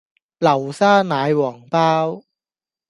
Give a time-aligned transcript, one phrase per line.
[0.39, 2.23] 流沙奶黃包